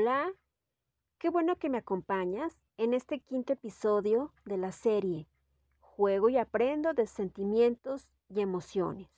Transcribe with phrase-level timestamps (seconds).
[0.00, 0.32] Hola,
[1.18, 5.26] qué bueno que me acompañas en este quinto episodio de la serie
[5.80, 9.08] Juego y aprendo de sentimientos y emociones.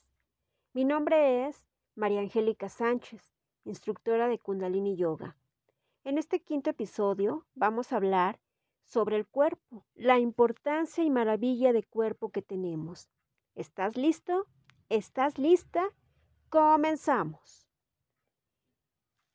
[0.72, 1.66] Mi nombre es
[1.96, 3.30] María Angélica Sánchez,
[3.64, 5.36] instructora de Kundalini Yoga.
[6.02, 8.40] En este quinto episodio vamos a hablar
[8.86, 13.10] sobre el cuerpo, la importancia y maravilla de cuerpo que tenemos.
[13.54, 14.46] ¿Estás listo?
[14.88, 15.90] ¿Estás lista?
[16.48, 17.68] Comenzamos.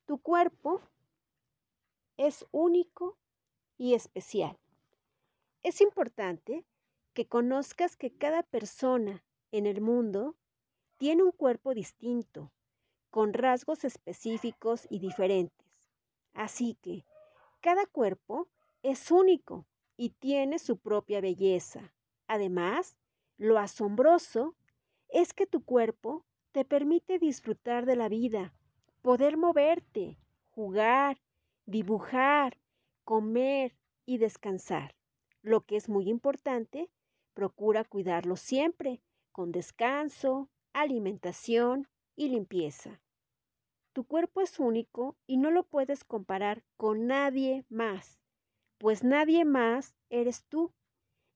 [0.08, 0.82] Tu cuerpo
[2.18, 3.18] es único
[3.78, 4.58] y especial.
[5.64, 6.66] Es importante
[7.14, 10.36] que conozcas que cada persona en el mundo
[10.98, 12.52] tiene un cuerpo distinto,
[13.10, 15.66] con rasgos específicos y diferentes.
[16.34, 17.06] Así que
[17.62, 18.48] cada cuerpo
[18.84, 19.66] es único
[19.98, 21.94] y tiene su propia belleza.
[22.28, 22.98] Además,
[23.38, 24.56] lo asombroso
[25.10, 28.54] es que tu cuerpo te permite disfrutar de la vida,
[29.02, 30.18] poder moverte,
[30.52, 31.18] jugar,
[31.66, 32.58] dibujar,
[33.04, 34.96] comer y descansar.
[35.42, 36.90] Lo que es muy importante,
[37.34, 43.02] procura cuidarlo siempre con descanso, alimentación y limpieza.
[43.94, 48.20] Tu cuerpo es único y no lo puedes comparar con nadie más,
[48.78, 50.74] pues nadie más eres tú.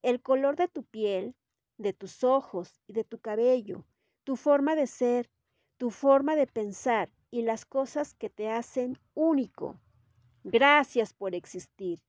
[0.02, 1.36] El color de tu piel,
[1.78, 3.86] de tus ojos y de tu cabello,
[4.24, 5.30] tu forma de ser,
[5.78, 9.80] tu forma de pensar y las cosas que te hacen único
[10.46, 12.00] Gracias por existir,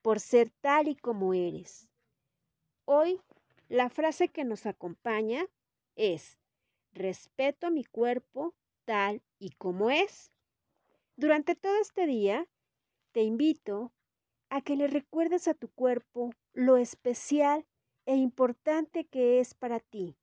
[0.00, 1.88] por ser tal y como eres.
[2.84, 3.20] Hoy
[3.68, 5.44] la frase que nos acompaña
[5.96, 6.38] es,
[6.92, 10.30] respeto mi cuerpo tal y como es.
[11.16, 12.46] Durante todo este día,
[13.10, 13.92] te invito
[14.50, 17.66] a que le recuerdes a tu cuerpo lo especial
[18.06, 20.16] e importante que es para ti.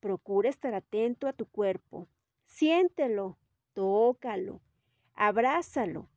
[0.00, 2.08] Procura estar atento a tu cuerpo.
[2.46, 3.38] Siéntelo,
[3.74, 4.62] tócalo,
[5.14, 6.08] abrázalo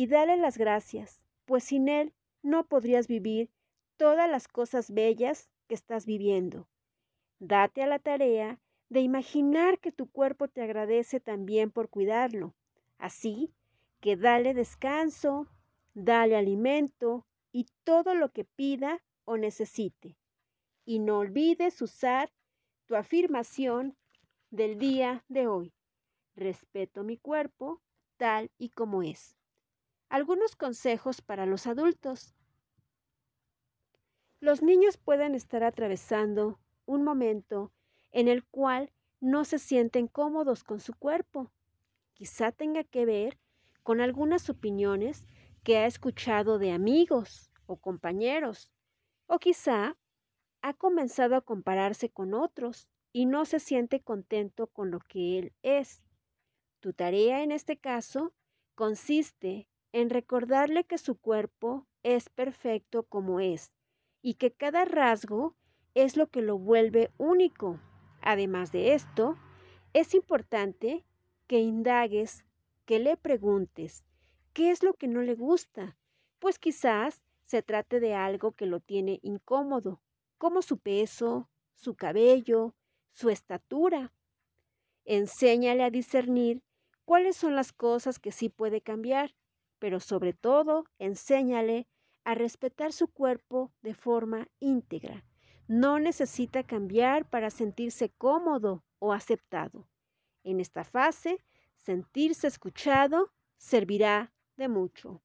[0.00, 3.50] y dale las gracias, pues sin Él no podrías vivir
[3.98, 6.66] todas las cosas bellas que estás viviendo.
[7.38, 8.58] Date a la tarea
[8.88, 12.54] de imaginar que tu cuerpo te agradece también por cuidarlo.
[12.96, 13.52] Así
[14.00, 15.48] que dale descanso,
[15.92, 20.16] dale alimento y todo lo que pida o necesite.
[20.86, 22.32] Y no olvides usar
[22.86, 23.98] tu afirmación
[24.50, 25.74] del día de hoy.
[26.36, 27.82] Respeto mi cuerpo
[28.16, 29.36] tal y como es.
[30.10, 32.34] Algunos consejos para los adultos.
[34.40, 37.70] Los niños pueden estar atravesando un momento
[38.10, 38.90] en el cual
[39.20, 41.52] no se sienten cómodos con su cuerpo.
[42.14, 43.38] Quizá tenga que ver
[43.84, 45.24] con algunas opiniones
[45.62, 48.72] que ha escuchado de amigos o compañeros,
[49.28, 49.96] o quizá
[50.60, 55.52] ha comenzado a compararse con otros y no se siente contento con lo que él
[55.62, 56.02] es.
[56.80, 58.34] Tu tarea en este caso
[58.74, 63.72] consiste en recordarle que su cuerpo es perfecto como es
[64.22, 65.56] y que cada rasgo
[65.94, 67.80] es lo que lo vuelve único.
[68.22, 69.36] Además de esto,
[69.92, 71.04] es importante
[71.46, 72.44] que indagues,
[72.84, 74.04] que le preguntes
[74.52, 75.96] qué es lo que no le gusta,
[76.38, 80.00] pues quizás se trate de algo que lo tiene incómodo,
[80.38, 82.74] como su peso, su cabello,
[83.12, 84.12] su estatura.
[85.04, 86.62] Enséñale a discernir
[87.04, 89.34] cuáles son las cosas que sí puede cambiar
[89.80, 91.88] pero sobre todo enséñale
[92.22, 95.24] a respetar su cuerpo de forma íntegra.
[95.66, 99.88] No necesita cambiar para sentirse cómodo o aceptado.
[100.44, 101.42] En esta fase,
[101.76, 105.22] sentirse escuchado servirá de mucho.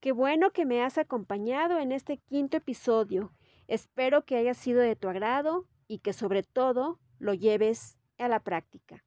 [0.00, 3.32] Qué bueno que me has acompañado en este quinto episodio.
[3.66, 8.40] Espero que haya sido de tu agrado y que sobre todo lo lleves a la
[8.40, 9.04] práctica.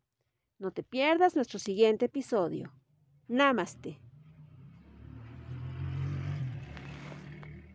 [0.59, 2.73] No te pierdas nuestro siguiente episodio.
[3.27, 3.99] Namaste.